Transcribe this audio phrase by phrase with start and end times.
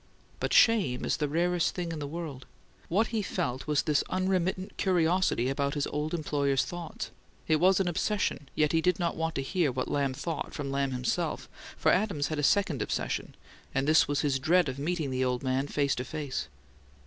[0.39, 2.47] But shame is the rarest thing in the world:
[2.89, 7.11] what he felt was this unremittent curiosity about his old employer's thoughts.
[7.47, 10.71] It was an obsession, yet he did not want to hear what Lamb "thought" from
[10.71, 13.35] Lamb himself, for Adams had a second obsession,
[13.75, 16.47] and this was his dread of meeting the old man face to face.